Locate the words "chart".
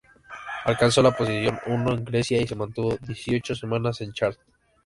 4.15-4.39